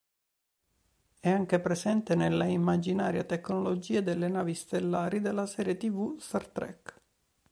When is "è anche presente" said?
1.19-2.15